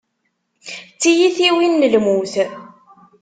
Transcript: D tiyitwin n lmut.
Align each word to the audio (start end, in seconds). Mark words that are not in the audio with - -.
D 0.91 0.95
tiyitwin 1.01 1.73
n 1.75 1.83
lmut. 1.93 2.33